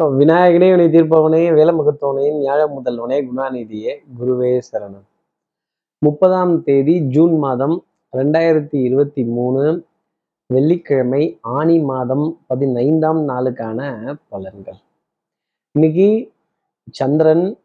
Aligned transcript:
விநாயகனே 0.00 0.68
வினை 0.70 0.86
தீர்ப்பவனே 0.86 1.40
வேலமுகத்தவனே 1.56 2.26
ஞாழ 2.44 2.60
முதல்வனே 2.76 3.16
குணாநிதியே 3.26 3.92
குருவே 4.18 4.60
சரணம். 4.72 5.04
முப்பதாம் 5.98 6.62
தேதி 6.62 7.00
ஜூன் 7.00 7.38
மாதம் 7.38 7.84
ரெண்டாயிரத்தி 8.16 8.74
இருபத்தி 8.82 9.24
மூணு 9.24 9.86
வெள்ளிக்கிழமை 10.46 11.38
ஆணி 11.40 11.78
மாதம் 11.78 12.38
பதினைந்தாம் 12.46 13.28
நாளுக்கான 13.28 13.80
பலன்கள். 14.30 14.80
இன்னைக்கு 15.72 16.32
சந்திரன் 16.90 17.58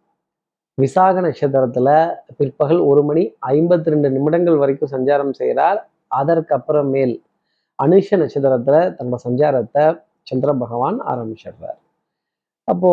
விசாக 0.74 1.22
நட்சத்திரத்துல 1.22 2.12
பிற்பகல் 2.38 2.80
ஒரு 2.80 3.04
மணி 3.04 3.36
ஐம்பத்தி 3.48 3.90
ரெண்டு 3.90 4.12
நிமிடங்கள் 4.12 4.58
வரைக்கும் 4.58 4.92
சஞ்சாரம் 4.92 5.34
செய்கிறார். 5.34 5.90
அதற்கப்புறமேல் 6.16 7.22
அனுஷ 7.84 8.12
நட்சத்திரத்துல 8.12 8.78
தன்னோட 9.00 9.16
சஞ்சாரத்தை 9.28 10.02
சந்திர 10.22 10.54
பகவான் 10.54 11.02
ஆரம்பிச்சிடுறார். 11.02 11.82
அப்போ 12.68 12.92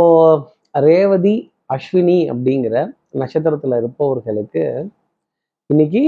ரேவதி 0.84 1.34
அஸ்வினி 1.74 2.18
அப்படிங்கிற 2.30 2.74
நட்சத்திரத்துல 3.14 3.78
இருப்பவர்களுக்கு 3.80 4.62
இன்னைக்கு 5.70 6.02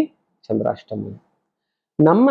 சந்திராஷ்டமம். 0.49 1.17
நம்ம 1.99 2.29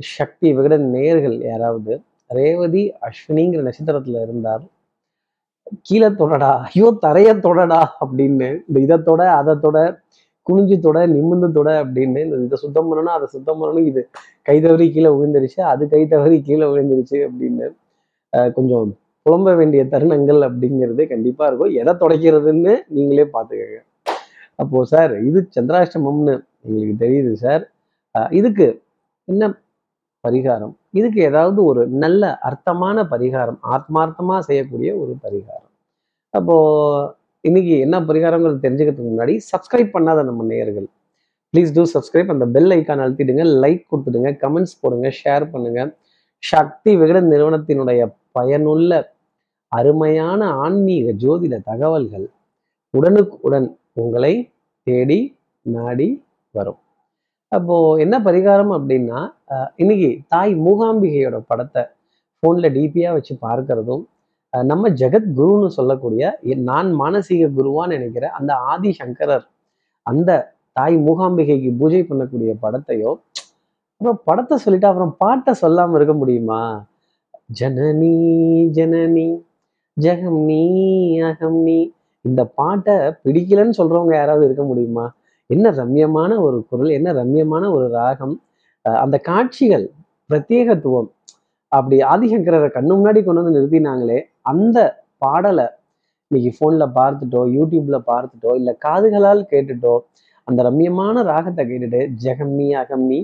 சக்தி 0.00 0.48
விகட 0.52 0.74
நேர்கள் 0.94 1.36
யாராவது 1.46 1.92
ரேவதி 2.30 2.82
அஸ்வினிங்கிற 3.02 3.62
நட்சத்திரத்துல 3.62 4.22
இருந்தார் 4.22 4.64
கீழே 5.82 6.08
தொடடா 6.20 6.50
ஐயோ 6.66 6.88
தரைய 7.04 7.30
தொடடா 7.46 7.80
அப்படின்னு 8.02 8.48
இந்த 8.66 8.78
இதை 8.80 8.98
தொட 9.02 9.22
அதை 9.38 9.54
தொட 9.58 9.78
குனிஞ்சு 10.46 10.76
தொட 10.80 10.98
நிமிந்து 11.14 11.48
தொட 11.52 11.70
அப்படின்னு 11.82 12.20
இந்த 12.26 12.36
இதை 12.42 12.58
சுத்தம் 12.64 12.88
பண்ணணும் 12.90 13.16
அதை 13.16 13.26
சுத்தம் 13.28 13.60
பண்ணணும் 13.60 13.88
இது 13.90 14.02
கை 14.48 14.56
தவறி 14.60 14.86
கீழே 14.94 15.10
விழுந்துருச்சு 15.16 15.60
அது 15.72 15.84
கை 15.94 16.02
தவறி 16.06 16.38
கீழே 16.48 16.66
விழுந்துருச்சு 16.72 17.18
அப்படின்னு 17.28 17.66
கொஞ்சம் 18.56 18.90
புலம்ப 19.26 19.52
வேண்டிய 19.60 19.82
தருணங்கள் 19.92 20.40
அப்படிங்கிறது 20.48 21.04
கண்டிப்பாக 21.12 21.48
இருக்கும். 21.50 21.74
எதை 21.82 21.92
துடைக்கிறதுன்னு 22.02 22.72
நீங்களே 22.96 23.26
பார்த்துக்கங்க. 23.36 23.78
அப்போது 24.62 24.88
சார் 24.92 25.14
இது 25.28 25.38
சந்திராஷ்டமம்னு 25.56 26.34
எங்களுக்கு 26.66 26.94
தெரியுது 27.04 27.32
சார். 27.44 27.64
இதுக்கு 28.40 28.66
என்ன 29.28 29.44
பரிகாரம்? 30.24 30.74
இதுக்கு 30.98 31.20
ஏதாவது 31.30 31.58
ஒரு 31.70 31.82
நல்ல 32.02 32.22
அர்த்தமான 32.48 33.02
பரிகாரம் 33.12 33.58
ஆத்மார்த்தமாக 33.76 34.40
செய்யக்கூடிய 34.48 34.90
ஒரு 35.02 35.12
பரிகாரம். 35.24 35.72
அப்போது 36.34 37.10
இன்னைக்கு 37.48 37.74
என்ன 37.86 37.96
பரிகாரங்கிறது 38.08 38.64
தெரிஞ்சுக்கிறதுக்கு 38.64 39.10
முன்னாடி 39.10 39.34
சப்ஸ்கிரைப் 39.52 39.92
பண்ணாத 39.96 40.22
நம்ம 40.28 40.44
நேயர்கள் 40.52 40.86
ப்ளீஸ் 41.54 41.74
டூ 41.76 41.82
சப்ஸ்கிரைப் 41.94 42.32
அந்த 42.34 42.46
பெல் 42.54 42.72
ஐக்கான் 42.76 43.02
அழுத்திடுங்க 43.04 43.44
லைக் 43.64 43.84
கொடுத்துடுங்க 43.90 44.30
கமெண்ட்ஸ் 44.44 44.80
போடுங்க 44.80 45.10
ஷேர் 45.20 45.44
பண்ணுங்க. 45.52 45.80
சக்தி 46.42 46.92
விகடன் 47.02 47.30
நிறுவனத்தினுடைய 47.32 48.00
பயனுள்ள 48.36 48.92
அருமையான 49.72 50.40
ஆன்மீக 50.64 51.12
ஜோதிட 51.22 51.54
தகவல்கள் 51.70 52.26
உடனுக்குடன் 52.94 53.68
உங்களை 53.94 54.34
தேடி 54.86 55.20
நாடி 55.66 56.08
வரும். 56.54 56.80
அப்போ 57.52 57.74
என்ன 58.04 58.14
பரிகாரம் 58.26 58.72
அப்படின்னா 58.76 59.18
இன்னைக்கு 59.76 60.10
தாய் 60.28 60.52
மூகாம்பிகையோட 60.66 61.36
படத்தை 61.50 61.82
ஃபோனில் 62.42 62.74
டிபியாக 62.76 63.16
வச்சு 63.16 63.34
பார்க்கறதும் 63.46 64.04
நம்ம 64.52 64.88
ஜெகத் 65.00 65.30
குருன்னு 65.38 65.68
சொல்லக்கூடிய 65.78 66.24
நான் 66.68 66.90
மானசீக 67.00 67.48
குருவான்னு 67.56 67.94
நினைக்கிற 67.94 68.26
அந்த 68.38 68.52
ஆதி 68.70 68.90
சங்கரர் 69.00 69.46
அந்த 70.06 70.30
தாய் 70.76 70.96
மூகாம்பிகைக்கு 71.06 71.70
பூஜை 71.80 72.02
பண்ணக்கூடிய 72.02 72.52
படத்தையோ 72.64 73.10
அப்புறம் 74.00 74.20
படத்தை 74.24 74.56
சொல்லிட்டு 74.64 74.88
அப்புறம் 74.88 75.14
பாட்டை 75.18 75.52
சொல்லாமல் 75.62 75.96
இருக்க 75.98 76.14
முடியுமா? 76.14 76.62
ஜனனி 77.60 78.14
ஜனனி 78.78 79.26
ஜெகம் 79.96 80.40
நீ 80.48 80.62
அகம் 81.28 81.60
நீ. 81.66 81.78
இந்த 82.24 82.42
பாட்டை 82.58 82.94
பிடிக்கலன்னு 83.24 83.78
சொல்றவங்க 83.80 84.12
யாராவது 84.16 84.44
இருக்க 84.48 84.64
முடியுமா? 84.70 85.04
என்ன 85.50 85.70
ரம்யமான 85.80 86.32
ஒரு 86.46 86.58
குரல் 86.70 86.90
என்ன 86.98 87.08
ரம்யமான 87.20 87.64
ஒரு 87.76 87.86
ராகம்? 87.98 88.34
அந்த 88.84 89.16
காட்சிகள் 89.28 89.86
பிரத்யேகத்துவம் 90.30 91.08
அப்படி 91.72 91.96
ஆதிசங்கரரை 92.12 92.68
கண்ணு 92.76 92.92
முன்னாடி 92.98 93.20
கொண்டு 93.22 93.40
வந்து 93.40 93.56
நிறுத்தினாங்களே 93.56 94.18
அந்த 94.52 94.78
பாடலை 95.24 95.66
இன்னைக்கு 96.30 96.50
ஃபோனில் 96.56 96.86
பார்த்துட்டோ 96.98 97.40
யூடியூப்ல 97.56 97.96
பார்த்துட்டோ 98.10 98.52
இல்லை 98.60 98.72
காதுகளால் 98.86 99.42
கேட்டுட்டோ 99.52 99.94
அந்த 100.48 100.60
ரம்யமான 100.68 101.22
ராகத்தை 101.32 101.62
கேட்டுட்டு 101.64 102.00
ஜெகம்னி 102.24 102.68
அகம்னி 102.82 103.20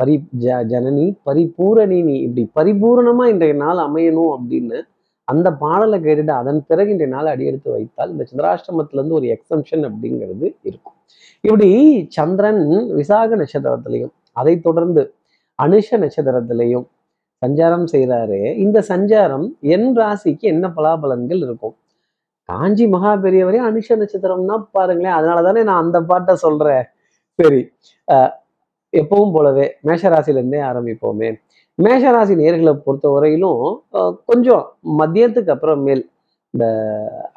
பரி 0.00 0.14
ஜ 0.42 0.56
ஜனனி 0.72 1.06
பரிபூரணி 1.26 1.98
நீ 2.08 2.14
இப்படி 2.26 2.44
பரிபூரணமா 2.58 3.24
இன்றைய 3.32 3.54
நாள் 3.64 3.80
அமையணும் 3.86 4.32
அப்படின்னு 4.36 4.78
அந்த 5.28 5.48
பாடலை 5.62 5.98
கேட்டுட்டு 6.06 6.32
அதன் 6.40 6.60
பிறகு 6.68 6.90
இன்றைய 6.94 7.10
நாள் 7.14 7.30
அடியெடுத்து 7.32 7.70
வைத்தால் 7.74 8.10
இந்த 8.14 8.24
சந்திராஷ்டிரமத்துல 8.30 8.98
இருந்து 8.98 9.18
ஒரு 9.18 9.26
எக்ஸம்ஷன் 9.36 9.84
அப்படிங்கிறது 9.88 10.46
இருக்கும். 10.68 10.96
இப்படி 11.44 11.68
சந்திரன் 12.16 12.62
விசாக 12.98 13.36
நட்சத்திரத்திலையும் 13.42 14.12
அதை 14.40 14.54
தொடர்ந்து 14.66 15.02
அனுஷ 15.58 15.88
நட்சத்திரத்திலையும் 16.02 16.86
சஞ்சாரம் 17.42 17.86
செய்கிறாரு. 17.92 18.38
இந்த 18.64 18.78
சஞ்சாரம் 18.88 19.46
என் 19.74 19.90
ராசிக்கு 20.00 20.46
என்ன 20.54 20.66
பலாபலன்கள் 20.76 21.42
இருக்கும்? 21.46 21.74
காஞ்சி 22.48 22.86
மகா 22.94 23.12
பெரியவரே 23.24 23.60
அனுஷ 23.68 23.96
நட்சத்திரம்னா 24.00 24.56
பாருங்களேன் 24.76 25.16
அதனால 25.18 25.42
தானே 25.42 25.62
நான் 25.68 25.82
அந்த 25.84 25.98
பாட்டை 26.10 26.34
சொல்றேன். 26.44 26.84
சரி 27.38 27.60
எப்பவும் 28.92 29.34
போலவே 29.36 29.66
மேஷராசிலேருந்தே 29.86 30.60
ஆரம்பிப்போமே. 30.70 31.28
மேஷராசி 31.78 32.34
நேர்களை 32.40 32.72
பொறுத்த 32.78 33.06
வரையிலும் 33.08 33.62
கொஞ்சம் 34.26 34.64
மதியத்துக்கு 34.98 35.52
அப்புறமேல் 35.54 36.02
இந்த 36.54 36.66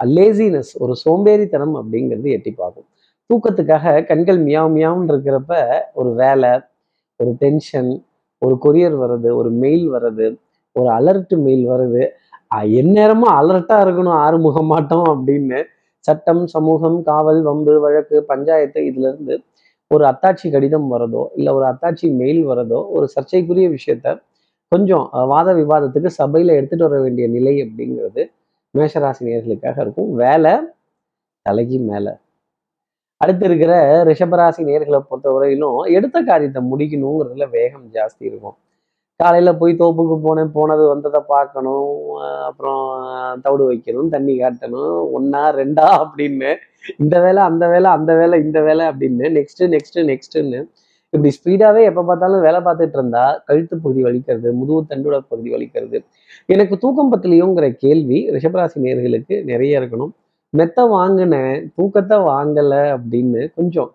லேசினஸ் 0.10 0.72
ஒரு 0.78 0.94
சோம்பேறித்தனம் 1.04 1.76
அப்படிங்கிறது 1.80 2.28
எட்டி 2.30 2.52
பார்க்கும். 2.54 2.88
தூக்கத்துக்காக 3.30 3.94
கண்கள் 4.04 4.40
மியாவும் 4.40 4.76
மியாவுன்னு 4.76 5.12
இருக்கிறப்ப 5.14 5.54
ஒரு 5.94 6.12
வேலை 6.16 6.52
ஒரு 7.20 7.32
டென்ஷன் 7.42 7.90
ஒரு 8.42 8.56
கொரியர் 8.66 8.96
வர்றது 8.96 9.30
ஒரு 9.36 9.50
மெயில் 9.64 9.86
வர்றது 9.90 10.28
ஒரு 10.76 10.90
அலர்ட் 10.98 11.36
மெயில் 11.46 11.66
வருது 11.68 12.04
எந்நேரமும் 12.82 13.34
அலர்ட்டாக 13.40 13.86
இருக்கணும் 13.86 14.20
ஆறுமுக 14.24 14.60
மாட்டோம் 14.64 15.08
அப்படின்னு 15.14 15.60
சட்டம் 16.06 16.44
சமூகம் 16.48 16.98
காவல் 17.04 17.42
வம்பு 17.42 17.74
வழக்கு 17.80 18.18
பஞ்சாயத்து 18.30 18.80
இதுலேருந்து 18.90 19.36
ஒரு 19.92 20.04
அத்தாட்சி 20.08 20.48
கடிதம் 20.50 20.88
வரதோ 20.94 21.24
இல்லை 21.36 21.52
ஒரு 21.54 21.66
அத்தாட்சி 21.68 22.08
மெயில் 22.22 22.42
வரதோ 22.46 22.80
ஒரு 22.90 23.06
சர்ச்சைக்குரிய 23.16 23.68
விஷயத்த 23.70 24.16
கொஞ்சம் 24.72 25.06
வாத 25.32 25.50
விவாதத்துக்கு 25.54 26.10
சபையில் 26.20 26.58
எடுத்துட்டு 26.58 26.88
வர 26.88 26.98
வேண்டிய 27.02 27.26
நிலை 27.28 27.54
அப்படிங்கிறது 27.66 28.24
மேஷராசினியர்களுக்காக 28.74 29.78
இருக்கும். 29.86 30.10
வேலை 30.16 30.54
தலைக்கு 31.46 31.78
மேலே. 31.92 32.14
அடுத்து 33.22 33.46
இருக்கிற 33.46 33.74
ரிஷபராசி 34.10 34.62
நேர்களை 34.70 35.00
பொறுத்த 35.02 35.28
வரையிலும் 35.32 35.78
எடுத்த 35.98 36.18
காரியத்தை 36.22 36.62
முடிக்கணுங்கிறதுல 36.72 37.46
வேகம் 37.50 37.86
ஜாஸ்தி 37.96 38.24
இருக்கும். 38.30 38.58
காலையில 39.20 39.52
போய் 39.54 39.74
தோப்புக்கு 39.80 40.16
போனேன் 40.26 40.52
போனது 40.52 40.84
வந்ததை 40.88 41.22
பார்க்கணும் 41.28 41.88
அப்புறம் 42.48 42.84
தவிடு 43.42 43.64
வைக்கணும் 43.70 44.12
தண்ணி 44.16 44.34
காட்டணும் 44.42 44.98
ஒன்னா 45.18 45.42
ரெண்டா 45.62 45.88
அப்படின்னு 46.02 46.52
இந்த 46.98 47.16
வேலை 47.22 47.42
அந்த 47.44 47.66
வேலை 47.68 47.90
அந்த 47.92 48.12
வேலை 48.16 48.38
இந்த 48.40 48.60
வேலை 48.62 48.84
அப்படின்னு 48.88 49.28
நெக்ஸ்ட் 49.38 49.64
நெக்ஸ்ட் 49.76 50.00
நெக்ஸ்ட்னு 50.12 50.60
இப்படி 51.18 51.32
ஸ்பீடாகவே 51.38 51.82
எப்போ 51.90 52.02
பார்த்தாலும் 52.10 52.44
வேலை 52.48 52.60
பார்த்துட்டு 52.68 52.98
இருந்தா 53.00 53.26
கழுத்து 53.48 53.76
பகுதி 53.84 54.02
வலிக்கிறது 54.08 54.50
முதுகு 54.60 54.82
தண்டுட 54.92 55.18
பகுதி 55.32 55.50
வலிக்கிறது. 55.56 55.98
எனக்கு 56.54 56.76
தூக்கம் 56.84 57.12
பத்திலையோங்கிற 57.14 57.68
கேள்வி 57.84 58.20
ரிஷபராசி 58.36 58.78
நேர்களுக்கு 58.86 59.36
நிறைய 59.52 59.80
இருக்கணும். 59.82 60.14
மெத்த 60.54 60.86
வாங்கினேன் 60.96 61.56
தூக்கத்தை 61.78 62.18
வாங்கலை 62.32 62.84
அப்படின்னு 62.96 63.42
கொஞ்சம் 63.58 63.90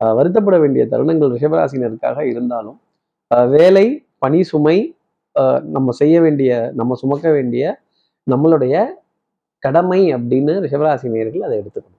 வருத்தப்பட 0.00 0.56
வேண்டிய 0.62 0.82
தருணங்கள் 0.92 1.32
ரிஷபராசினருக்காக 1.36 2.18
இருந்தாலும் 2.32 2.78
வேலை 3.56 3.86
பணி 4.24 4.40
சுமை 4.50 4.76
நம்ம 5.76 5.92
செய்ய 6.00 6.16
வேண்டிய 6.24 6.50
நம்ம 6.80 6.94
சுமக்க 7.02 7.26
வேண்டிய 7.36 7.64
நம்மளுடைய 8.32 8.74
கடமை 9.66 10.00
அப்படின்னு 10.16 10.52
ரிஷபராசி 10.64 11.08
நேர்கள் 11.14 11.46
அதை 11.46 11.56
எடுத்துக்கணும். 11.60 11.93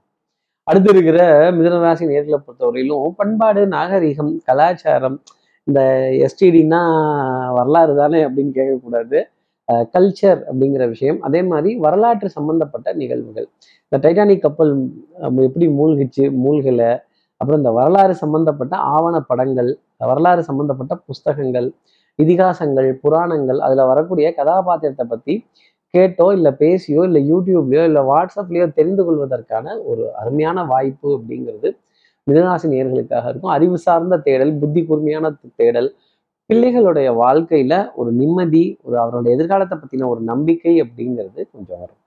அடுத்து 0.68 0.90
இருக்கிற 0.94 1.18
மிதனராசி 1.56 2.04
நேர்களை 2.12 2.38
பொறுத்தவரையிலும் 2.46 3.10
பண்பாடு 3.20 3.62
நாகரிகம் 3.74 4.32
கலாச்சாரம் 4.48 5.18
இந்த 5.68 5.80
எஸ்டிடினா 6.26 6.80
வரலாறு 7.58 7.94
தானே 8.00 8.20
அப்படின்னு 8.28 8.54
கேட்கக்கூடாது. 8.58 9.18
கல்ச்சர் 9.96 10.40
அப்படிங்கிற 10.50 10.84
விஷயம். 10.94 11.20
அதே 11.28 11.42
மாதிரி 11.52 11.72
வரலாற்று 11.86 12.28
சம்பந்தப்பட்ட 12.38 12.88
நிகழ்வுகள். 13.02 13.48
இந்த 13.86 13.98
டைட்டானிக் 14.04 14.44
கப்பல் 14.46 14.74
எப்படி 15.48 15.68
மூழ்கிச்சு 15.80 16.26
மூழ்கலை 16.44 16.92
அப்புறம் 17.42 17.62
இந்த 17.62 17.72
வரலாறு 17.80 18.14
சம்பந்தப்பட்ட 18.24 18.76
ஆவண 18.96 19.16
படங்கள் 19.30 19.72
வரலாறு 20.12 20.42
சம்பந்தப்பட்ட 20.50 20.94
புஸ்தகங்கள் 21.08 21.68
இதிகாசங்கள் 22.20 22.90
புராணங்கள் 23.04 23.60
அதில் 23.66 23.90
வரக்கூடிய 23.92 24.28
கதாபாத்திரத்தை 24.40 25.06
பற்றி 25.14 25.34
கேட்டோ 25.96 26.28
இல்லை 26.38 26.52
பேசியோ 26.62 27.02
இல்லை 27.10 27.22
யூடியூப்லையோ 27.32 27.84
இல்லை 27.90 28.02
வாட்ஸ்அப்லேயோ 28.12 28.68
தெரிந்து 28.78 29.04
கொள்வதற்கான 29.08 29.76
ஒரு 29.90 30.04
அருமையான 30.22 30.66
வாய்ப்பு 30.72 31.08
அப்படிங்கிறது 31.18 31.70
மிதனாசி 32.28 32.68
நேர்களுக்காக 32.74 33.26
இருக்கும். 33.32 33.54
அறிவு 33.56 33.78
சார்ந்த 33.86 34.16
தேடல் 34.28 34.54
புத்தி 34.62 34.82
கூர்மையான 34.88 35.32
தேடல் 35.62 35.90
பிள்ளைகளுடைய 36.50 37.10
வாழ்க்கையில 37.22 37.74
ஒரு 38.00 38.10
நிம்மதி 38.22 38.64
ஒரு 38.86 38.96
அவருடைய 39.04 39.36
எதிர்காலத்தை 39.38 39.76
பற்றின 39.78 40.08
ஒரு 40.14 40.22
நம்பிக்கை 40.32 40.74
அப்படிங்கிறது 40.84 41.40
கொஞ்சம் 41.54 41.80
வரும். 41.84 42.00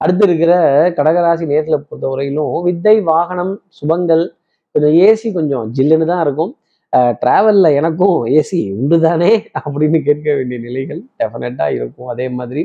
அடுத்து 0.00 0.24
இருக்கிற 0.28 0.52
கடகராசி 0.98 1.44
நேர்களை 1.52 1.78
பொறுத்தவரையிலும் 1.80 2.54
வித்தை 2.66 2.96
வாகனம் 3.10 3.52
சுபங்கள் 3.78 4.24
கொஞ்சம் 4.74 4.96
ஏசி 5.06 5.28
கொஞ்சம் 5.38 5.66
ஜில்லுன்னு 5.76 6.10
தான் 6.12 6.22
இருக்கும். 6.26 6.52
ட்ராவலில் 7.22 7.76
எனக்கும் 7.78 8.18
ஏசி 8.38 8.58
உண்டு 8.80 8.98
தானே 9.06 9.32
அப்படின்னு 9.60 9.98
கேட்க 10.08 10.26
வேண்டிய 10.38 10.58
நிலைகள் 10.66 11.00
டெஃபினட்டாக 11.20 11.76
இருக்கும். 11.78 12.08
அதே 12.14 12.26
மாதிரி 12.38 12.62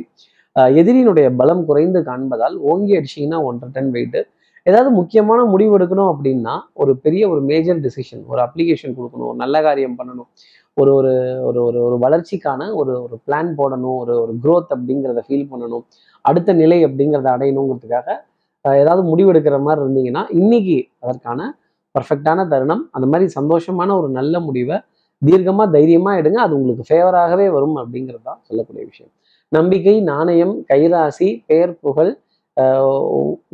எதிரியினுடைய 0.79 1.27
பலம் 1.41 1.63
குறைந்து 1.69 1.99
காண்பதால் 2.09 2.55
ஓங்கி 2.71 2.93
அடிச்சிங்கன்னா 2.99 3.39
ஒன்றரை 3.47 3.69
டன் 3.75 3.91
வெயிட்டு 3.95 4.21
ஏதாவது 4.65 4.89
முக்கியமான 4.97 5.39
முடிவு 5.53 5.71
எடுக்கணும் 5.77 6.09
அப்படின்னா 6.13 6.53
ஒரு 6.81 6.91
பெரிய 7.05 7.23
ஒரு 7.31 7.41
மேஜர் 7.49 7.79
டிசிஷன் 7.85 8.21
ஒரு 8.31 8.39
அப்ளிகேஷன் 8.45 8.93
கொடுக்கணும் 8.97 9.29
ஒரு 9.29 9.39
நல்ல 9.43 9.55
காரியம் 9.67 9.97
பண்ணணும். 9.99 10.29
ஒரு 10.77 10.91
ஒரு 10.99 11.11
ஒரு 11.47 11.59
ஒரு 11.67 11.79
ஒரு 11.87 11.95
வளர்ச்சிக்கான 12.03 12.61
ஒரு 12.81 12.93
ஒரு 13.05 13.15
பிளான் 13.25 13.49
போடணும் 13.59 13.97
ஒரு 14.03 14.13
ஒரு 14.21 14.33
க்ரோத் 14.43 14.71
அப்படிங்கிறத 14.75 15.21
ஃபீல் 15.27 15.49
பண்ணணும். 15.51 15.83
அடுத்த 16.25 16.53
நிலை 16.61 16.79
அப்படிங்கிறத 16.87 17.29
அடையணுங்கிறதுக்காக 17.35 18.07
ஏதாவது 18.65 19.03
முடிவு 19.11 19.29
எடுக்கிற 19.33 19.57
மாதிரி 19.65 19.81
இருந்தீங்கன்னா 19.85 20.23
இன்னைக்கு 20.41 20.77
அதற்கான 21.03 21.49
பர்ஃபெக்டான 21.95 22.47
தருணம் 22.53 22.83
அந்த 22.95 23.07
மாதிரி 23.11 23.27
சந்தோஷமான 23.39 23.89
ஒரு 24.01 24.09
நல்ல 24.19 24.39
முடிவை 24.47 24.77
தீர்க்கமாக 25.21 25.67
தைரியமாக 25.75 26.19
எடுங்க. 26.21 26.39
அது 26.45 26.53
உங்களுக்கு 26.59 26.85
ஃபேவராகவே 26.89 27.45
வரும் 27.57 27.77
அப்படிங்கிறது 27.81 28.25
தான் 28.29 28.39
சொல்லக்கூடிய 28.47 28.83
விஷயம். 28.91 29.11
நம்பிக்கை 29.55 29.95
நாணயம் 30.11 30.53
கைராசி 30.69 31.27
பெயர் 31.49 31.73
புகழ் 31.85 32.11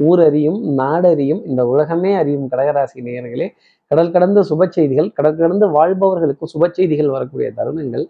ஊரறியும் 0.09 0.59
நாடறியும் 0.79 1.41
இந்த 1.49 1.61
உலகமே 1.73 2.11
அறியும் 2.21 2.45
கடகராசி 2.51 2.99
நேயர்களே 3.07 3.47
கடல் 3.91 4.13
கடந்த 4.15 4.39
சுப 4.49 4.67
செய்திகள் 4.75 5.09
கடல் 5.17 5.39
கடந்து 5.41 5.67
வாழ்பவர்களுக்கு 5.77 6.51
சுப 6.53 6.67
செய்திகள் 6.77 7.13
வரக்கூடிய 7.15 7.47
தருணங்கள் 7.59 8.05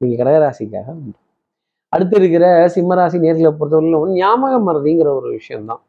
நீங்க 0.00 0.14
கடகராசிக்காக 0.22 0.88
உண்டு. 1.00 1.18
அடுத்து 1.92 2.16
இருக்கிற 2.20 2.44
சிம்மராசி 2.74 3.18
நேர்களை 3.24 3.50
பொறுத்தவரையிலும் 3.58 4.14
ஞாபக 4.20 4.54
மறதிங்கிற 4.68 5.08
ஒரு 5.20 5.28
விஷயம்தான். 5.38 5.82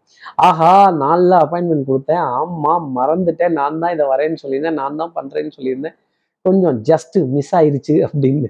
ஆஹா 0.47 0.71
நாளில் 1.03 1.35
அப்பாயின்மெண்ட் 1.43 1.89
கொடுத்தேன். 1.91 2.23
ஆமாம் 2.39 2.87
மறந்துட்டேன். 2.99 3.55
நான் 3.59 3.79
தான் 3.83 3.93
இதை 3.95 4.05
வரேன்னு 4.13 4.41
சொல்லியிருந்தேன். 4.43 4.79
நான் 4.81 4.99
தான் 5.01 5.15
பண்றேன்னு 5.17 5.55
சொல்லியிருந்தேன். 5.57 5.97
கொஞ்சம் 6.45 6.77
ஜஸ்ட் 6.89 7.17
மிஸ் 7.35 7.53
ஆயிருச்சு 7.57 7.95
அப்படின்னு 8.07 8.49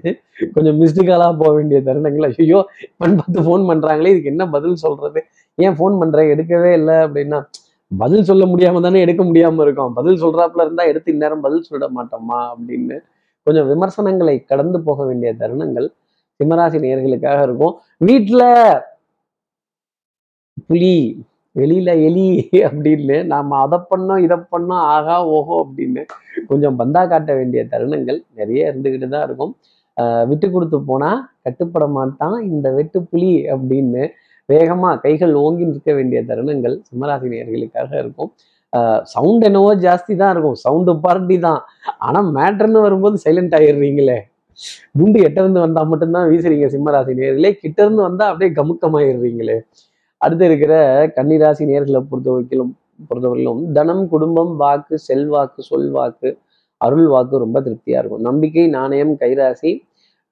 கொஞ்சம் 0.54 0.76
மிஸ்டு 0.80 1.02
காலாக 1.08 1.32
போக 1.40 1.50
வேண்டிய 1.56 1.78
தருணங்கள். 1.88 2.34
ஐயோ 2.42 2.60
இவன் 2.96 3.16
பார்த்து 3.20 3.44
ஃபோன் 3.46 3.64
பண்றாங்களே 3.70 4.12
இதுக்கு 4.14 4.32
என்ன 4.34 4.44
பதில் 4.56 4.76
சொல்றது? 4.84 5.20
ஏன் 5.64 5.76
ஃபோன் 5.78 5.96
பண்றேன் 6.02 6.30
எடுக்கவே 6.34 6.72
இல்லை 6.80 6.96
அப்படின்னா 7.06 7.40
பதில் 7.92 8.26
சொல்ல 8.28 8.44
முடியாம 8.50 8.80
தானே 8.86 8.98
எடுக்க 9.06 9.22
முடியாம 9.30 9.62
இருக்கும். 9.66 9.94
பதில் 9.98 10.20
சொல்றாப்புல 10.24 10.64
இருந்தா 10.66 10.84
எடுத்து 10.90 11.12
இந்நேரம் 11.14 11.44
பதில் 11.46 11.66
சொல்ல 11.70 11.86
மாட்டோமா 11.96 12.38
அப்படின்னு 12.52 12.98
கொஞ்சம் 13.46 13.68
விமர்சனங்களை 13.72 14.36
கடந்து 14.52 14.78
போக 14.88 15.04
வேண்டிய 15.08 15.32
தருணங்கள் 15.42 15.88
சிம்மராசி 16.40 16.78
நேர்களுக்காக 16.84 17.40
இருக்கும். 17.48 17.74
வீட்டில் 18.08 18.46
புலி 20.68 20.94
வெளியில 21.56 21.90
எலி 22.08 22.26
அப்படின்னு 22.66 23.16
நாம 23.32 23.56
அதை 23.64 23.78
பண்ணோம் 23.92 24.22
இதை 24.26 24.36
பண்ணோம் 24.54 24.84
ஆகா 24.96 25.16
ஓஹோ 25.36 25.56
அப்படின்னு 25.64 26.02
கொஞ்சம் 26.50 26.76
பந்தா 26.80 27.02
காட்ட 27.12 27.30
வேண்டிய 27.38 27.62
தருணங்கள் 27.72 28.18
நிறைய 28.40 28.70
இருந்துக்கிட்டு 28.70 29.08
தான் 29.14 29.26
இருக்கும். 29.28 29.52
ஆஹ் 29.96 30.24
விட்டு 30.30 30.46
கொடுத்து 30.54 30.78
போனா 30.90 31.10
கட்டுப்பட 31.46 31.86
மாட்டான். 31.98 32.36
இந்த 32.52 32.66
வெட்டு 32.78 32.98
புலி 33.10 33.32
அப்படின்னு 33.54 34.02
வேகமா 34.48 34.90
கைகள் 35.04 35.34
ஓங்கி 35.44 35.64
நிற்க 35.70 35.90
வேண்டிய 35.98 36.20
தருணங்கள் 36.30 36.76
சிம்மராசினியர்களுக்காக 36.88 37.90
இருக்கும். 38.02 38.30
சவுண்ட் 39.12 39.44
என்னவோ 39.48 39.70
ஜாஸ்தி 39.84 40.12
தான் 40.22 40.32
இருக்கும். 40.34 40.58
சவுண்டு 40.64 40.92
பார்ட்டி 41.04 41.36
தான். 41.46 41.60
ஆனா 42.06 42.20
மேட்ருன்னு 42.36 42.80
வரும்போது 42.86 43.16
சைலண்ட் 43.24 43.54
ஆயிடுறீங்களே. 43.58 44.18
குண்டு 44.98 45.18
எட்ட 45.26 45.38
இருந்து 45.44 45.60
வந்தா 45.66 45.82
மட்டும்தான் 45.92 46.28
வீசுறீங்க 46.32 46.66
சிம்மராசி 46.74 47.12
நேர்களே 47.20 47.52
கிட்ட 47.62 47.78
இருந்து 47.86 48.02
வந்தா 48.08 48.24
அப்படியே 48.32 48.50
கமுக்கமாயிடுறீங்களே. 48.58 49.56
அடுத்து 50.22 50.44
இருக்கிற 50.44 50.72
கன்னிராசி 51.16 51.64
நேர்களை 51.70 52.00
பொறுத்த 52.10 52.30
வரைக்கும் 52.30 52.72
பொறுத்தவரையிலும் 53.08 53.72
தனம் 53.72 54.02
குடும்பம் 54.08 54.56
வாக்கு 54.56 54.98
செல்வாக்கு 54.98 55.60
சொல்வாக்கு 55.70 56.30
அருள் 56.80 57.06
வாக்கு 57.06 57.36
ரொம்ப 57.38 57.58
திருப்தியா 57.60 57.98
இருக்கும். 58.00 58.20
நம்பிக்கை 58.20 58.66
நாணயம் 58.68 59.14
கைராசி 59.22 59.70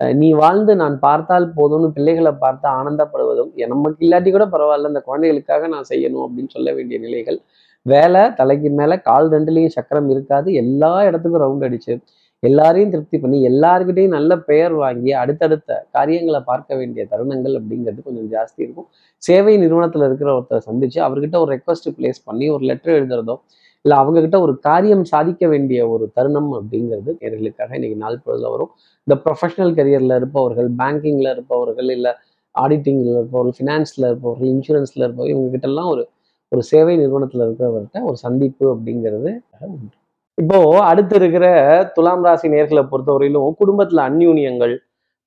அஹ் 0.00 0.14
நீ 0.14 0.29
வாழ்ந்து 0.32 0.73
நான் 0.76 0.96
பார்த்தால் 0.99 1.46
போதும்னு 1.56 1.88
பிள்ளைகளை 1.88 2.32
பார்த்து 2.32 2.67
ஆனந்தப்படுவதும் 2.69 3.50
நமக்கு 3.67 4.08
இல்லாட்டி 4.08 4.31
கூட 4.31 4.44
பரவாயில்ல 4.46 4.90
அந்த 4.90 5.00
குழந்தைகளுக்காக 5.00 5.69
நான் 5.69 5.88
செய்யணும் 5.88 6.25
அப்படின்னு 6.26 6.52
சொல்ல 6.56 6.73
வேண்டிய 6.73 6.99
நிலைகள். 7.00 7.38
வேலை 7.87 8.23
தலைக்கு 8.34 8.70
மேல 8.70 8.93
கால் 9.08 9.29
ரெண்டுலேயும் 9.31 9.75
சக்கரம் 9.76 10.11
இருக்காது. 10.14 10.49
எல்லா 10.55 10.93
இடத்துக்கும் 11.05 11.43
ரவுண்ட் 11.44 11.67
அடிச்சு 11.69 11.94
எல்லாரையும் 12.43 12.90
திருப்தி 12.90 13.17
பண்ணி 13.19 13.38
எல்லாருக்கிட்டையும் 13.49 14.14
நல்ல 14.17 14.32
பெயர் 14.49 14.75
வாங்கி 14.82 15.11
அடுத்தடுத்த 15.23 15.79
காரியங்களை 15.96 16.40
பார்க்க 16.50 16.76
வேண்டிய 16.81 17.02
தருணங்கள் 17.12 17.55
அப்படிங்கிறது 17.61 18.02
கொஞ்சம் 18.08 18.29
ஜாஸ்தி 18.35 18.61
இருக்கும். 18.67 18.88
சேவை 19.23 19.55
நிறுவனத்தில் 19.56 20.06
இருக்கிற 20.08 20.31
ஒருத்தரை 20.38 20.61
சந்திச்சு 20.69 21.00
அவர்கிட்ட 21.06 21.38
ஒரு 21.44 21.50
ரெக்வஸ்ட் 21.55 21.88
பிளேஸ் 21.96 22.20
பண்ணி 22.25 22.49
ஒரு 22.56 22.64
லெட்டர் 22.70 22.96
எழுதுறதோ 22.99 23.37
இல்லை 23.85 23.96
அவங்க 24.02 24.19
கிட்ட 24.20 24.38
ஒரு 24.44 24.52
காரியம் 24.69 25.05
சாதிக்க 25.12 25.46
வேண்டிய 25.46 25.81
ஒரு 25.88 26.05
தருணம் 26.17 26.50
அப்படிங்கிறது 26.58 27.11
நேர்களுக்காக 27.23 27.70
இன்னைக்கு 27.79 27.99
நாள் 28.05 28.23
பொழுதுல 28.25 28.50
வரும். 28.55 28.73
இந்த 29.06 29.14
ப்ரொஃபஷனல் 29.25 29.75
கரியர்ல 29.79 30.17
இருப்பவர்கள் 30.20 30.69
பேங்கிங்ல 30.81 31.29
இருப்பவர்கள் 31.37 31.91
இல்லை 31.96 32.12
ஆடிட்டிங்ல 32.55 33.08
இருப்பவர்கள் 33.19 33.56
ஃபினான்ஸ்ல 33.58 34.05
இருப்பவர்கள் 34.11 34.50
இன்சூரன்ஸ்ல 34.55 35.02
இருப்பவர்கள் 35.06 35.34
இவங்க 35.34 35.50
கிட்ட 35.55 35.69
எல்லாம் 35.73 35.91
ஒரு 35.94 36.05
ஒரு 36.52 36.62
சேவை 36.73 36.96
நிறுவனத்தில் 36.96 37.44
இருக்கிறவர்கிட்ட 37.46 38.02
ஒரு 38.02 38.17
சந்திப்பு 38.17 38.64
அப்படிங்கிறது 38.75 39.31
உண்டு. 39.75 39.96
இப்போ 40.40 40.58
அடுத்து 40.88 41.14
இருக்கிற 41.20 41.46
துலாம் 41.94 42.25
ராசி 42.26 42.46
நேர்களை 42.52 42.82
பொறுத்தவரையிலும் 42.90 43.55
குடும்பத்துல 43.61 44.02
அந்யூன்யங்கள் 44.08 44.75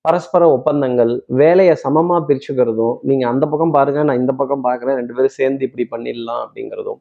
பரஸ்பர 0.05 0.43
ஒப்பந்தங்கள் 0.57 1.11
வேலையை 1.41 1.73
சமமா 1.83 2.17
பிரிச்சுக்கிறதும் 2.27 2.95
நீங்க 3.09 3.23
அந்த 3.31 3.45
பக்கம் 3.51 3.73
பாருங்க 3.77 4.03
நான் 4.09 4.21
இந்த 4.21 4.33
பக்கம் 4.39 4.63
பாக்குறேன் 4.67 4.97
ரெண்டு 4.99 5.15
பேரும் 5.17 5.35
சேர்ந்து 5.39 5.65
இப்படி 5.67 5.83
பண்ணிடலாம் 5.93 6.41
அப்படிங்கிறதும். 6.45 6.99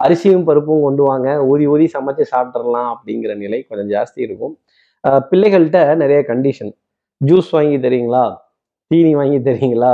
அரிசியும் 0.00 0.46
பருப்பும் 0.48 0.84
கொண்டு 0.86 1.02
வாங்க 1.08 1.28
ஊதி 1.50 1.66
ஊதி 1.74 1.86
சமைச்சு 1.94 2.24
சாப்பிட்றலாம் 2.32 2.88
அப்படிங்கிற 2.94 3.34
நிலை 3.44 3.60
கொஞ்சம் 3.68 3.90
ஜாஸ்தி 3.94 4.20
இருக்கும். 4.26 4.54
பிள்ளைகள்கிட்ட 5.30 5.80
நிறைய 6.02 6.20
கண்டிஷன் 6.32 6.72
ஜூஸ் 7.20 7.50
வாங்கி 7.56 7.78
தரீங்களா? 7.86 8.24
தீனி 8.90 9.12
வாங்கி 9.20 9.38
தரீங்களா? 9.48 9.92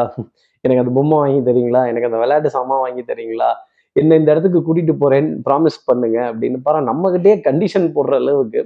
எனக்கு 0.65 0.83
அந்த 0.83 0.93
பொம்மை 0.99 1.19
வாங்கி 1.23 1.41
தரீங்களா? 1.51 1.83
எனக்கு 1.91 2.09
அந்த 2.11 2.21
விளையாட்டு 2.23 2.55
சாமான் 2.57 2.83
வாங்கி 2.85 3.03
தரீங்களா? 3.11 3.51
என்ன 3.97 4.17
இந்த 4.17 4.29
இடத்துக்கு 4.33 4.61
கூட்டிட்டு 4.67 4.95
போறேன்னு 5.03 5.33
ப்ராமிஸ் 5.47 5.79
பண்ணுங்க 5.87 6.19
அப்படின்னு 6.31 6.59
பாரு 6.67 6.81
நம்மகிட்டயே 6.91 7.37
கண்டிஷன் 7.49 7.89
போடுற 7.97 8.15
அளவுக்கு 8.15 8.61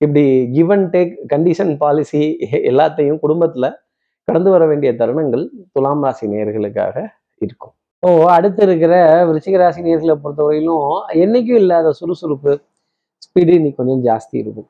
இப்படி 0.00 0.24
give 0.56 0.72
and 0.74 0.88
take 0.94 1.12
condition 1.32 1.72
policy 1.76 2.22
எல்லாத்தையும் 2.70 3.20
குடும்பத்துல 3.24 3.66
கடந்து 4.28 4.50
வர 4.54 4.66
வேண்டிய 4.66 4.92
தருணங்கள் 4.92 5.44
துலாம் 5.72 6.02
ராசி 6.04 6.26
நேர்களுக்காக 6.32 6.96
இருக்கும். 7.40 7.72
ஓ 8.02 8.08
அடுத்து 8.34 8.62
இருக்கிற 8.66 8.94
விருச்சிக 9.28 9.56
ராசி 9.62 9.80
நேர்களை 9.86 10.14
பொறுத்தவரையிலும் 10.24 10.88
என்னைக்கும் 11.24 11.60
இல்லாத 11.62 11.92
சுறுசுறுப்பு 12.00 12.52
ஸ்பீடு 13.24 13.52
இன்னைக்கு 13.58 13.80
கொஞ்சம் 13.80 14.02
ஜாஸ்தி 14.08 14.36
இருக்கும். 14.42 14.68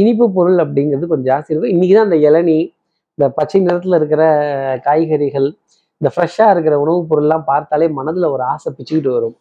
இனிப்பு 0.00 0.24
பொருள் 0.36 0.58
அப்படிங்கிறது 0.64 1.06
கொஞ்சம் 1.06 1.30
ஜாஸ்தி 1.32 1.52
இருக்கும். 1.52 1.72
இன்னைக்கு 1.74 1.94
தான் 1.96 2.08
இந்த 2.10 2.18
இளநீ 2.28 2.58
இந்த 3.18 3.28
பச்சை 3.38 3.60
நிறத்துல 3.60 3.98
இருக்கிற 4.00 4.22
காய்கறிகள் 4.84 5.48
இந்த 6.00 6.08
ஃப்ரெஷ்ஷாக 6.14 6.52
இருக்கிற 6.54 6.74
உணவுப் 6.82 7.08
பொருள்லாம் 7.10 7.44
பார்த்தாலே 7.50 7.86
மனதில் 7.98 8.26
ஒரு 8.34 8.42
ஆசை 8.52 8.68
பிச்சுக்கிட்டு 8.76 9.10
வரும். 9.14 9.34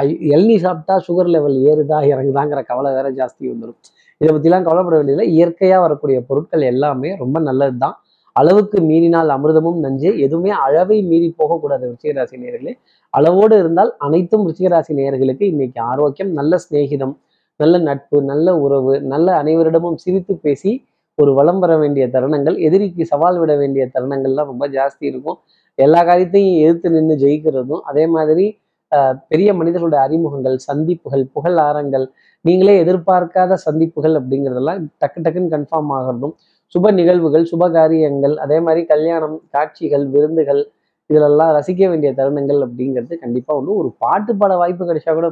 எள்ளி 0.00 0.14
இளநீ 0.30 0.56
சாப்பிட்டா 0.64 0.94
சுகர் 1.06 1.30
லெவல் 1.34 1.56
ஏறுதா 1.70 1.98
இறங்குதாங்கிற 2.12 2.60
கவலை 2.70 2.90
வேற 2.96 3.08
ஜாஸ்தி 3.18 3.44
வந்துடும் 3.52 3.78
இதை 4.20 4.30
பற்றிலாம் 4.36 4.66
கவலைப்பட 4.68 4.96
வேண்டியதில்லை. 4.98 5.26
இயற்கையாக 5.36 5.82
வரக்கூடிய 5.84 6.16
பொருட்கள் 6.30 6.64
எல்லாமே 6.72 7.10
ரொம்ப 7.22 7.36
நல்லது 7.48 7.76
தான் 7.84 7.94
அளவுக்கு 8.36 8.78
மீறினால் 8.88 9.30
அமிர்தமும் 9.36 9.78
நஞ்சு. 9.84 10.10
எதுவுமே 10.26 10.50
அளவை 10.66 10.98
மீறி 11.10 11.28
போகக்கூடாது 11.40 11.84
ருச்சிகராசி 11.92 12.36
நேயர்களே. 12.42 12.72
அளவோடு 13.14 13.54
இருந்தால் 13.62 13.90
அனைத்தும் 14.06 14.44
ருச்சிகராசி 14.48 14.92
நேயர்களுக்கு 15.00 15.44
இன்னைக்கு 15.52 15.80
ஆரோக்கியம் 15.92 16.32
நல்ல 16.40 16.58
சிநேகிதம் 16.64 17.14
நல்ல 17.60 17.78
நட்பு 17.88 18.18
நல்ல 18.32 18.48
உறவு 18.64 18.92
நல்ல 19.12 19.28
அனைவரிடமும் 19.42 19.98
சிரித்து 20.04 20.34
பேசி 20.44 20.70
ஒரு 21.18 21.30
வளம் 21.38 21.58
வர 21.62 21.72
வேண்டிய 21.80 22.04
தருணங்கள் 22.12 22.56
எதிரிக்கு 22.66 23.04
சவால் 23.12 23.38
விட 23.40 23.52
வேண்டிய 23.62 23.84
தருணங்கள்லாம் 23.94 24.50
ரொம்ப 24.52 24.64
ஜாஸ்தி 24.76 25.04
இருக்கும். 25.10 25.38
எல்லா 25.80 26.00
காரியத்தையும் 26.04 26.58
எதிர்த்து 26.62 26.94
நின்று 26.94 27.16
ஜெயிக்கிறதும் 27.22 27.82
அதே 27.90 28.04
மாதிரி 28.14 28.46
ஆஹ், 28.92 29.16
பெரிய 29.30 29.50
மனிதர்களுடைய 29.58 30.00
அறிமுகங்கள் 30.06 30.56
சந்திப்புகள் 30.64 31.24
புகழ் 31.34 31.58
ஆரங்கள் 31.64 32.06
நீங்களே 32.44 32.74
எதிர்பார்க்காத 32.82 33.58
சந்திப்புகள் 33.64 34.14
அப்படிங்கிறதெல்லாம் 34.18 34.80
டக்கு 35.00 35.20
டக்குன்னு 35.24 35.52
கன்ஃபார்ம் 35.52 35.92
ஆகிறதும் 35.96 36.34
சுப 36.74 36.90
நிகழ்வுகள் 36.96 37.44
சுப 37.50 37.64
காரியங்கள் 37.76 38.34
அதே 38.44 38.58
மாதிரி 38.64 38.82
கல்யாணம் 38.90 39.36
காட்சிகள் 39.54 40.06
விருந்துகள் 40.14 40.62
இதிலெல்லாம் 41.10 41.52
ரசிக்க 41.56 41.82
வேண்டிய 41.88 42.10
தருணங்கள் 42.18 42.60
அப்படிங்கிறது 42.66 43.14
கண்டிப்பா 43.22 43.52
உண்டு 43.56 43.78
ஒரு 43.78 43.90
பாட்டு 44.02 44.32
பாட 44.36 44.52
வாய்ப்பு 44.60 44.88
கிடைச்சா 44.90 45.14
கூட 45.14 45.28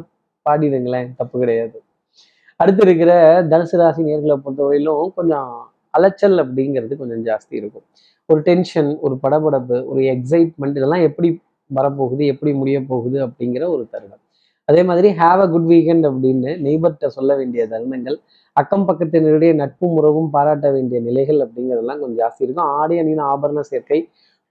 பாடிடுங்களேன் 0.47 1.11
தப்பு 1.19 1.37
கிடையாது. 1.39 1.77
அடுத்து 2.61 2.83
இருக்கிற 2.85 3.11
தனுசு 3.51 3.77
ராசி 3.81 4.03
நேர்களை 4.07 4.37
பொறுத்தவரையிலும் 4.39 5.13
கொஞ்சம் 5.17 5.51
அலைச்சல் 5.95 6.39
அப்படிங்கிறது 6.45 6.95
கொஞ்சம் 7.01 7.23
ஜாஸ்தி 7.29 7.55
இருக்கும். 7.61 7.85
ஒரு 8.29 8.41
டென்ஷன் 8.49 8.91
ஒரு 9.07 9.15
படபடப்பு 9.23 9.77
ஒரு 9.91 10.01
எக்ஸைட்மெண்ட் 10.15 10.79
இதெல்லாம் 10.81 11.05
எப்படி 11.09 11.29
வரப்போகுது 11.71 12.25
எப்படி 12.33 12.53
முடிய 12.61 12.79
போகுது 12.91 13.19
அப்படிங்கிற 13.27 13.65
ஒரு 13.75 13.85
தருணம். 13.93 14.23
அதே 14.69 14.83
மாதிரி 14.89 15.09
ஹாவ் 15.21 15.41
அ 15.45 15.47
குட் 15.55 15.69
வீக்கெண்ட் 15.73 16.07
அப்படின்னு 16.09 16.51
நெய்பர்கிட்ட 16.67 17.07
சொல்ல 17.17 17.31
வேண்டிய 17.37 17.63
தருணங்கள் 17.73 18.17
அக்கம் 18.57 18.87
பக்கத்தினருடைய 18.89 19.53
நட்பும் 19.55 19.95
உறவும் 19.99 20.31
பாராட்ட 20.35 20.67
வேண்டிய 20.77 20.99
நிலைகள் 21.01 21.41
அப்படிங்கிறதெல்லாம் 21.45 22.01
கொஞ்சம் 22.03 22.21
ஜாஸ்தி 22.23 22.43
இருக்கும். 22.47 22.71
ஆடை 22.81 22.97
அணின 23.03 23.21
ஆபரண 23.33 23.61
சேர்க்கை 23.71 24.01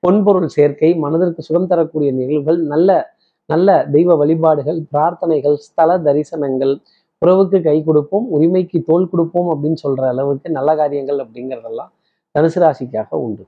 பொன்பொருள் 0.03 0.50
சேர்க்கை 0.58 0.89
மனதிற்கு 1.06 1.41
சுகம் 1.41 1.70
தரக்கூடிய 1.72 2.10
நிகழ்வுகள் 2.20 2.60
நல்ல 2.74 2.89
நல்ல 3.50 3.70
தெய்வ 3.96 4.15
வழிபாடுகள் 4.15 4.79
பிரார்த்தனைகள் 4.94 5.56
ஸ்தல 5.65 5.91
தரிசனங்கள் 6.08 6.74
உறவுக்கு 7.21 7.57
கை 7.67 7.77
கொடுப்போம் 7.88 8.25
உரிமைக்கு 8.36 8.79
தோல் 8.89 9.12
கொடுப்போம் 9.12 9.50
அப்படின்னு 9.53 9.79
சொல்ற 9.86 10.03
அளவுக்கு 10.13 10.47
நல்ல 10.57 10.71
காரியங்கள் 10.81 11.19
அப்படிங்கிறதெல்லாம் 11.24 11.91
தனுசு 12.36 12.59
ராசிக்காக 12.63 13.09
உண்டு. 13.25 13.43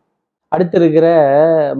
அடுத்து 0.51 0.77
இருக்கிற 0.79 1.07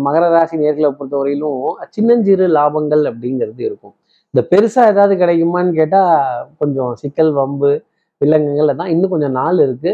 மகர 0.06 0.24
ராசி 0.34 0.56
நேர்களை 0.64 0.90
பொறுத்தவரையிலும் 0.98 1.62
சின்னஞ்சிறு 1.96 2.48
லாபங்கள் 2.58 3.04
அப்படிங்கிறது 3.12 3.62
இருக்கும். 3.70 3.96
இந்த 4.34 4.42
பெருசாக 4.52 4.92
ஏதாவது 4.94 5.14
கிடைக்குமான்னு 5.22 5.72
கேட்டால் 5.80 6.44
கொஞ்சம் 6.60 6.92
சிக்கல் 7.02 7.32
வம்பு 7.40 7.72
வில்லங்கங்கள் 8.22 8.80
தான் 8.82 8.92
இன்னும் 8.94 9.14
கொஞ்சம் 9.14 9.36
நாள் 9.40 9.60
இருக்குது 9.66 9.94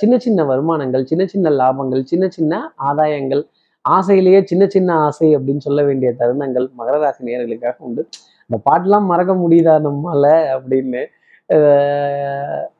சின்ன 0.00 0.14
சின்ன 0.24 0.40
வருமானங்கள் 0.50 1.04
சின்ன 1.10 1.22
சின்ன 1.32 1.50
லாபங்கள் 1.60 2.02
சின்ன 2.10 2.24
சின்ன 2.36 2.58
ஆதாயங்கள் 2.88 3.42
ஆசையிலேயே 3.84 4.40
சின்ன 4.50 4.64
சின்ன 4.74 4.90
ஆசை 5.06 5.28
அப்படின்னு 5.36 5.64
சொல்ல 5.68 5.80
வேண்டிய 5.88 6.10
தருணங்கள் 6.20 6.66
மகர 6.80 6.96
ராசி 7.04 7.22
நேர்களுக்காக 7.28 7.76
உண்டு. 7.88 8.02
இந்த 8.50 8.58
பாட்டெலாம் 8.66 9.08
மறக்க 9.12 9.32
முடியுதா 9.42 9.74
நம்மளால 9.86 10.26
அப்படின்னு 10.56 11.02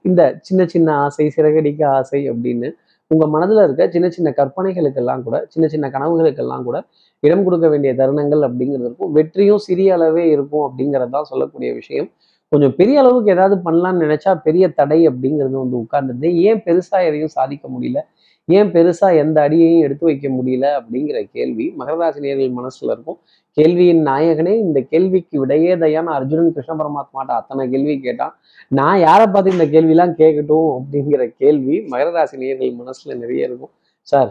இந்த 0.04 0.38
சின்ன 0.40 0.66
சின்ன 0.66 0.88
ஆசை 0.96 1.32
சிறகடிக்க 1.36 1.84
ஆசை 1.86 2.30
அப்படின்னு 2.30 2.68
உங்க 3.10 3.26
மனதில் 3.26 3.62
இருக்க 3.64 3.90
சின்ன 3.90 4.10
சின்ன 4.10 4.28
கற்பனைகளுக்கெல்லாம் 4.36 5.22
கூட 5.22 5.46
சின்ன 5.48 5.68
சின்ன 5.68 5.88
கனவுகளுக்கெல்லாம் 5.88 6.62
கூட 6.62 6.76
இடம் 7.22 7.44
கொடுக்க 7.44 7.68
வேண்டிய 7.68 7.94
தருணங்கள் 7.94 8.42
அப்படிங்கிறது 8.46 8.86
இருக்கும். 8.86 9.12
வெற்றியும் 9.12 9.58
சிறிய 9.58 9.92
அளவே 9.94 10.28
இருக்கும் 10.28 10.64
அப்படிங்கிறதான் 10.68 11.22
சொல்லக்கூடிய 11.22 11.72
விஷயம். 11.74 12.08
கொஞ்சம் 12.52 12.74
பெரிய 12.76 13.00
அளவுக்கு 13.00 13.30
ஏதாவது 13.30 13.56
பண்ணலாம்னு 13.64 14.02
நினைச்சா 14.04 14.32
பெரிய 14.42 14.68
தடை 14.68 15.08
அப்படிங்கிறது 15.08 15.56
வந்து 15.64 15.78
உட்கார்ந்தது 15.78 16.28
ஏன் 16.48 16.62
பெருசாக 16.66 17.08
எதையும் 17.08 17.28
சாதிக்க 17.28 17.68
முடியல? 17.68 18.00
ஏன் 18.48 18.70
பெருசா 18.74 19.08
எந்த 19.22 19.36
அடியையும் 19.46 19.84
எடுத்து 19.86 20.04
வைக்க 20.08 20.28
முடியல 20.36 20.66
அப்படிங்கிற 20.78 21.18
கேள்வி 21.36 21.66
மகராசினியர்கள் 21.80 22.56
மனசுல 22.58 22.92
இருக்கும். 22.94 23.18
கேள்வியின் 23.56 24.02
நாயகனே 24.08 24.54
இந்த 24.66 24.78
கேள்விக்கு 24.92 25.36
விடையே 25.42 25.72
தயான 25.82 26.12
அர்ஜுனன் 26.18 26.52
கிருஷ்ண 26.56 26.74
பரமாத்மாட்ட 26.80 27.32
அத்தனை 27.40 27.64
கேள்வி 27.74 27.94
கேட்டான் 28.06 28.34
நான் 28.78 29.00
யாரை 29.06 29.26
பார்த்து 29.34 29.54
இந்த 29.56 29.66
கேள்விலாம் 29.74 30.14
கேட்கட்டும் 30.20 30.70
அப்படிங்கிற 30.78 31.24
கேள்வி 31.42 31.76
மகராசினியர்கள் 31.92 32.78
மனசுல 32.80 33.16
நிறைய 33.22 33.48
இருக்கும். 33.48 33.72
சார் 34.08 34.30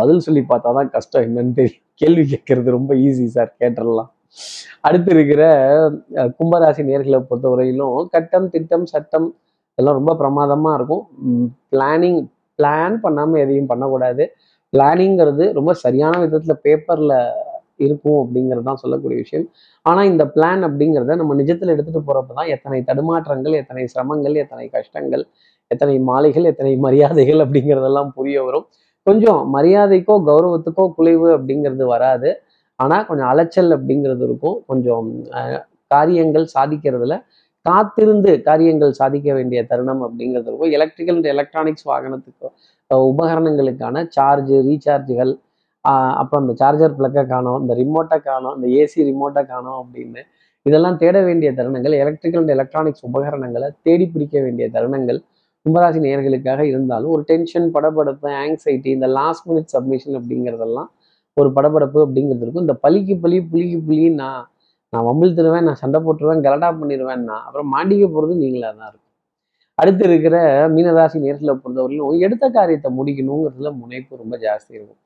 பதில் 0.00 0.24
சொல்லி 0.26 0.42
பார்த்தா 0.50 0.72
தான் 0.78 0.90
கஷ்டம் 0.96 1.24
என்னன்னு 1.28 1.54
தெரியும் 1.60 1.84
கேள்வி 2.00 2.24
கேட்கறது 2.32 2.76
ரொம்ப 2.78 2.92
ஈஸி 3.06 3.26
சார் 3.36 3.50
கேட்டுடலாம். 3.60 4.10
அடுத்து 4.86 5.10
இருக்கிற 5.14 5.42
கும்பராசி 6.38 6.82
நேர்களை 6.90 7.18
பொறுத்தவரையிலும் 7.30 7.96
கட்டம் 8.14 8.46
திட்டம் 8.54 8.86
சட்டம் 8.92 9.26
இதெல்லாம் 9.78 9.98
ரொம்ப 9.98 10.12
பிரமாதமாக 10.20 10.76
இருக்கும். 10.78 11.04
பிளானிங் 11.72 12.20
பிளான் 12.58 12.96
பண்ணாமல் 13.04 13.42
எதையும் 13.44 13.70
பண்ணக்கூடாது. 13.72 14.24
பிளானிங்கிறது 14.72 15.44
ரொம்ப 15.58 15.70
சரியான 15.84 16.14
விதத்தில் 16.24 16.62
பேப்பரில் 16.66 17.16
இருக்கும் 17.86 18.18
அப்படிங்கிறது 18.22 18.66
தான் 18.68 18.80
சொல்லக்கூடிய 18.82 19.18
விஷயம். 19.24 19.46
ஆனால் 19.86 20.08
இந்த 20.12 20.24
பிளான் 20.34 20.62
அப்படிங்கிறத 20.68 21.16
நம்ம 21.20 21.34
நிஜத்தில் 21.40 21.72
எடுத்துகிட்டு 21.74 22.06
போகிறப்ப 22.08 22.34
தான் 22.38 22.50
எத்தனை 22.54 22.78
தடுமாற்றங்கள் 22.90 23.56
எத்தனை 23.62 23.84
சிரமங்கள் 23.94 24.36
எத்தனை 24.44 24.66
கஷ்டங்கள் 24.76 25.24
எத்தனை 25.70 25.94
மாலைகள் 26.10 26.46
எத்தனை 26.52 26.72
மரியாதைகள் 26.86 27.42
அப்படிங்கிறதெல்லாம் 27.44 28.10
புரிய 28.16 28.38
வரும். 28.46 28.66
கொஞ்சம் 29.06 29.40
மரியாதைக்கோ 29.56 30.14
கௌரவத்துக்கோ 30.28 30.84
குலைவு 30.96 31.28
அப்படிங்கிறது 31.36 31.84
வராது. 31.94 32.30
ஆனால் 32.78 33.06
கொஞ்சம் 33.08 33.30
அலைச்சல் 33.32 33.72
அப்படிங்கிறது 33.76 34.24
இருக்கும். 34.28 34.56
கொஞ்சம் 34.70 35.08
காரியங்கள் 35.94 36.46
சாதிக்கிறதுல 36.54 37.14
காத்திருந்து 37.66 38.42
காரியங்கள் 38.42 38.92
சாதிக்க 38.92 39.34
வேண்டிய 39.34 39.60
தருணம் 39.62 40.02
அப்படிங்கிறதுக்கோ 40.02 40.68
எலக்ட்ரிக்கல் 40.68 41.16
அண்ட் 41.16 41.26
எலக்ட்ரானிக்ஸ் 41.26 41.86
வாகனத்துக்கோ 41.86 42.48
உபகரணங்களுக்கான 42.90 44.02
சார்ஜு 44.16 44.56
ரீசார்ஜுகள் 44.68 45.32
அப்புறம் 46.16 46.42
இந்த 46.42 46.54
சார்ஜர் 46.58 46.96
பிளக்கை 46.96 47.22
காணும் 47.26 47.60
இந்த 47.60 47.74
ரிமோட்டை 47.74 48.18
காணும் 48.20 48.54
இந்த 48.56 48.66
ஏசி 48.78 49.04
ரிமோட்டை 49.04 49.42
காணும் 49.44 49.78
அப்படின்னு 49.82 50.22
இதெல்லாம் 50.66 50.96
தேட 50.96 51.22
வேண்டிய 51.22 51.50
தருணங்கள் 51.52 51.94
எலக்ட்ரிக்கல் 51.98 52.40
அண்ட் 52.40 52.50
எலக்ட்ரானிக்ஸ் 52.50 53.04
உபகரணங்களை 53.04 53.68
தேடி 53.82 54.06
பிடிக்க 54.06 54.40
வேண்டிய 54.40 54.66
தருணங்கள் 54.68 55.18
கும்பராசி 55.66 55.98
நேர்களுக்காக 55.98 56.60
இருந்தாலும் 56.60 57.10
ஒரு 57.10 57.22
டென்ஷன் 57.22 57.68
படபடப்பு 57.74 58.30
ஆங்ஸைட்டி 58.38 58.90
இந்த 58.92 59.06
லாஸ்ட் 59.06 59.46
மினிட் 59.50 59.70
சப்மிஷன் 59.70 60.16
அப்படிங்கிறதெல்லாம் 60.20 60.90
ஒரு 61.36 61.48
படபடப்பு 61.56 61.98
அப்படிங்கிறது 62.06 62.42
இருக்கும் 62.42 62.60
இந்த 62.60 62.76
பலிக்கு 62.82 63.14
பலி 63.20 63.38
புலிக்கு 63.42 63.78
புலி 63.82 64.08
நான் 64.14 64.40
நான் 64.92 65.06
வம்பில் 65.08 65.62
நான் 65.68 65.80
சண்டை 65.82 65.98
போட்டுருவேன் 66.06 66.42
கலடா 66.46 66.68
பண்ணிடுவேன்னா 66.80 67.36
அப்புறம் 67.46 67.70
மாண்டிக்க 67.74 68.06
போகிறது 68.06 68.34
நீங்களாக 68.42 68.72
தான் 68.80 68.88
இருக்கும். 68.90 69.08
அடுத்து 69.78 70.04
இருக்கிற 70.08 70.36
மீனராசி 70.74 71.18
நேரத்தில் 71.26 71.60
பொறுத்தவரையிலும் 71.62 72.24
எடுத்த 72.26 72.44
காரியத்தை 72.56 72.88
முடிக்கணுங்கிறதுல 72.98 73.70
முனைப்பு 73.82 74.20
ரொம்ப 74.22 74.34
ஜாஸ்தி 74.42 74.72
இருக்கும். 74.78 74.98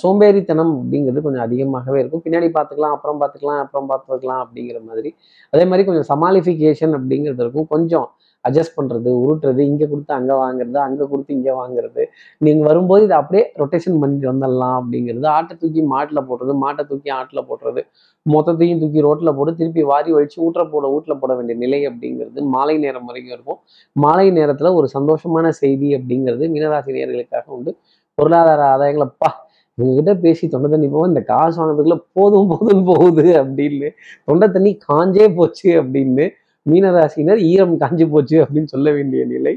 சோம்பேறித்தனம் 0.00 0.72
அப்படிங்கிறது 0.80 1.22
கொஞ்சம் 1.26 1.44
அதிகமாகவே 1.46 1.98
இருக்கும். 2.02 2.22
பின்னாடி 2.26 2.48
பார்த்துக்கலாம் 2.56 2.94
அப்புறம் 2.96 3.20
பார்த்துக்கலாம் 3.22 3.62
அப்புறம் 3.64 3.88
பார்த்துக்கலாம் 3.92 4.42
அப்படிங்கிற 4.44 4.78
மாதிரி. 4.88 5.10
அதே 5.52 5.64
மாதிரி 5.70 5.86
கொஞ்சம் 5.88 6.08
சமாளிஃபிகேஷன் 6.12 6.94
அப்படிங்கிறது 6.98 7.42
இருக்கும். 7.44 7.66
கொஞ்சம் 7.74 8.06
அட்ஜஸ்ட் 8.46 8.74
பண்ணுறது 8.78 9.10
உருட்டுறது 9.22 9.60
இங்கே 9.70 9.86
கொடுத்து 9.92 10.12
அங்கே 10.18 10.34
வாங்குறது 10.42 10.78
அங்கே 10.86 11.04
கொடுத்து 11.12 11.32
இங்கே 11.38 11.52
வாங்குறது. 11.60 12.02
நீங்கள் 12.46 12.66
வரும்போது 12.68 13.02
இதை 13.08 13.16
அப்படியே 13.20 13.44
ரொட்டேஷன் 13.62 14.00
பண்ணிட்டு 14.02 14.28
வந்துடலாம் 14.32 14.76
அப்படிங்கிறது. 14.80 15.26
ஆட்டை 15.36 15.54
தூக்கி 15.62 15.84
மாட்டில் 15.94 16.26
போடுறது 16.30 16.54
மாட்டை 16.64 16.84
தூக்கி 16.90 17.12
ஆட்டில் 17.18 17.46
போடுறது. 17.50 17.82
மொத்தத்தையும் 18.26 18.80
தூக்கி 18.82 19.00
ரோட்டில் 19.06 19.34
போட்டு 19.36 19.52
திருப்பி 19.60 19.84
வாரி 19.92 20.10
வலிச்சு 20.16 20.38
ஊற்ற 20.46 20.64
போட 20.72 20.84
ஊட்டில் 20.96 21.20
போட 21.22 21.32
வேண்டிய 21.38 21.56
நிலை 21.64 21.80
அப்படிங்கிறது 21.90 22.42
மாலை 22.56 22.76
நேரம் 22.84 23.08
வரைக்கும் 23.10 23.36
இருக்கும். 23.36 23.60
மாலை 23.96 24.26
நேரத்தில் 24.40 24.76
ஒரு 24.80 24.88
சந்தோஷமான 24.96 25.46
செய்தி 25.62 25.88
அப்படிங்கிறது 25.98 26.44
மீனராசி 26.54 26.92
நேர்களுக்காக 26.98 27.46
உண்டு. 27.58 27.72
பொருளாதார 28.18 28.62
ஆதாயங்களப்பா 28.74 29.30
இவங்ககிட்ட 29.78 30.12
பேசி 30.24 30.44
தொண்டை 30.52 30.68
தண்ணி 30.72 30.88
போவோம் 30.92 31.10
இந்த 31.10 31.20
காசு 31.30 31.56
வாங்கினதுக்குள்ள 31.58 31.96
போதும் 32.16 32.50
போதும் 32.50 32.82
போகுது 32.88 33.24
அப்படின்னு. 33.40 33.88
தொண்டை 34.28 34.46
தண்ணி 34.56 34.72
காஞ்சே 34.88 35.26
போச்சு 35.38 35.68
அப்படின்னு 35.80 36.24
மீனராசினர் 36.66 37.40
ஈரம் 37.52 37.76
காஞ்சி 37.82 38.04
போச்சு 38.14 38.36
அப்படின்னு 38.44 38.72
சொல்ல 38.74 38.90
வேண்டிய 38.96 39.22
நிலை 39.32 39.54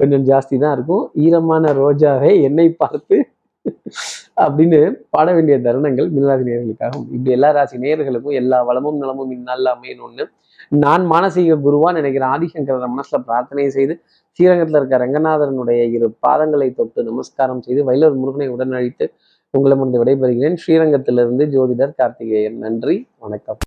கொஞ்சம் 0.00 0.24
ஜாஸ்தி 0.30 0.54
தான் 0.62 0.74
இருக்கும். 0.76 1.04
ஈரமான 1.24 1.72
ரோஜாவை 1.80 2.30
என்னை 2.48 2.68
பார்த்து 2.82 3.16
அப்படின்னு 4.44 4.78
பாட 5.14 5.28
வேண்டிய 5.36 5.56
தருணங்கள் 5.66 6.08
மீனராசி 6.14 6.44
நேர்களுக்காகும் 6.48 7.04
இப்படி 7.14 7.32
எல்லா 7.36 7.50
ராசி 7.56 7.76
நேர்களுக்கும் 7.84 8.38
எல்லா 8.40 8.58
வளமும் 8.68 8.98
நலமும் 9.02 9.32
இந்நாளில் 9.36 9.70
அமையணும்னு 9.74 10.24
நான் 10.82 11.04
மானசீக 11.12 11.56
குருவா 11.66 11.88
நினைக்கிற 11.98 12.24
ஆதிசங்கர 12.34 12.86
மனசுல 12.94 13.18
பிரார்த்தனை 13.28 13.66
செய்து 13.76 13.94
ஸ்ரீரங்கத்தில் 14.38 14.78
இருக்க 14.80 14.98
ரங்கநாதரனுடைய 15.04 15.80
இரு 15.96 16.08
பாதங்களை 16.26 16.68
தொட்டு 16.74 17.02
நமஸ்காரம் 17.10 17.62
செய்து 17.66 17.80
வயலூர் 17.88 18.20
முருகனை 18.22 18.48
உடனழித்து 18.54 19.06
உங்களை 19.54 19.76
வந்து 19.78 20.00
விடைபெறுகிறேன். 20.02 20.56
ஸ்ரீரங்கத்திலிருந்து 20.62 21.46
ஜோதிடர் 21.54 21.98
கார்த்திகேயன். 22.00 22.58
நன்றி 22.58 22.96
வணக்கம். 23.18 23.60